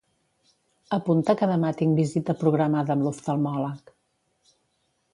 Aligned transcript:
Apunta 0.97 1.35
que 1.41 1.51
demà 1.51 1.71
tinc 1.83 1.95
visita 2.01 2.37
programada 2.41 2.97
amb 2.99 3.09
l'oftalmòleg. 3.09 3.97